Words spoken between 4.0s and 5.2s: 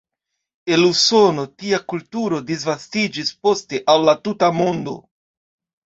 la tuta mondo.